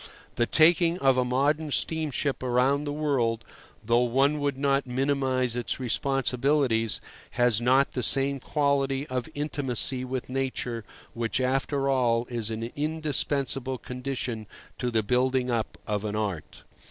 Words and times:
The 0.33 0.47
taking 0.47 0.97
of 0.97 1.15
a 1.15 1.23
modern 1.23 1.69
steamship 1.69 2.41
about 2.41 2.85
the 2.85 2.91
world 2.91 3.43
(though 3.85 3.99
one 4.01 4.39
would 4.39 4.57
not 4.57 4.87
minimize 4.87 5.55
its 5.55 5.79
responsibilities) 5.79 6.99
has 7.37 7.61
not 7.61 7.91
the 7.91 8.01
same 8.01 8.39
quality 8.39 9.05
of 9.09 9.29
intimacy 9.35 10.03
with 10.03 10.27
nature, 10.27 10.83
which, 11.13 11.39
after 11.39 11.87
all, 11.87 12.25
is 12.31 12.49
an 12.49 12.71
indispensable 12.75 13.77
condition 13.77 14.47
to 14.79 14.89
the 14.89 15.03
building 15.03 15.51
up 15.51 15.77
of 15.85 16.03
an 16.03 16.15
art. 16.15 16.63